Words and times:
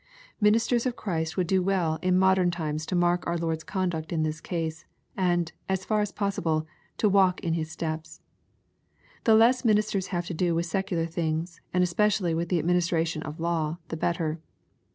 Ministers 0.41 0.87
of 0.87 0.95
Christ 0.95 1.37
would 1.37 1.45
do 1.45 1.61
well 1.61 1.99
in 2.01 2.17
modern 2.17 2.49
times 2.49 2.87
to 2.87 2.95
mark 2.95 3.23
our 3.27 3.37
Lord's 3.37 3.63
conduct 3.63 4.11
in 4.11 4.23
this 4.23 4.41
case, 4.41 4.83
and, 5.15 5.51
as 5.69 5.85
far 5.85 6.01
as 6.01 6.11
possible, 6.11 6.65
to 6.97 7.07
walk 7.07 7.39
in 7.41 7.53
His 7.53 7.69
steps. 7.69 8.19
The 9.25 9.35
less 9.35 9.63
ministers 9.63 10.07
have 10.07 10.25
to 10.25 10.33
do 10.33 10.55
with 10.55 10.65
secular 10.65 11.05
things, 11.05 11.61
and 11.71 11.83
es 11.83 11.93
pecially 11.93 12.35
with 12.35 12.49
the 12.49 12.57
administration 12.57 13.21
of 13.21 13.39
law, 13.39 13.77
the 13.89 13.95
better. 13.95 14.39